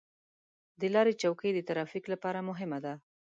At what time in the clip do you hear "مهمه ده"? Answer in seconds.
2.49-2.93